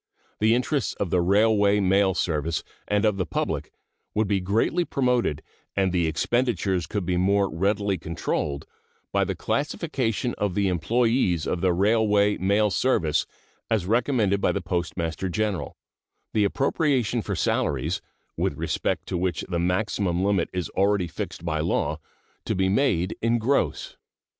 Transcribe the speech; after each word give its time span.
The 0.39 0.55
interests 0.55 0.93
of 0.95 1.11
the 1.11 1.21
Railway 1.21 1.79
Mail 1.79 2.15
Service 2.15 2.63
and 2.87 3.05
of 3.05 3.17
the 3.17 3.25
public 3.27 3.71
would 4.15 4.27
be 4.27 4.39
greatly 4.39 4.83
promoted 4.83 5.43
and 5.75 5.91
the 5.91 6.07
expenditures 6.07 6.87
could 6.87 7.05
be 7.05 7.17
more 7.17 7.47
readily 7.55 7.99
controlled 7.99 8.65
by 9.11 9.23
the 9.23 9.35
classification 9.35 10.33
of 10.39 10.55
the 10.55 10.69
employees 10.69 11.45
of 11.45 11.61
the 11.61 11.71
Railway 11.71 12.39
Mail 12.39 12.71
Service 12.71 13.27
as 13.69 13.85
recommended 13.85 14.41
by 14.41 14.51
the 14.51 14.59
Postmaster 14.59 15.29
General, 15.29 15.77
the 16.33 16.45
appropriation 16.45 17.21
for 17.21 17.35
salaries, 17.35 18.01
with 18.35 18.57
respect 18.57 19.05
to 19.09 19.17
which 19.19 19.45
the 19.49 19.59
maximum 19.59 20.23
limit 20.25 20.49
is 20.51 20.67
already 20.69 21.07
fixed 21.07 21.45
by 21.45 21.59
law, 21.59 21.99
to 22.45 22.55
be 22.55 22.69
made 22.69 23.15
in 23.21 23.37
gross. 23.37 23.97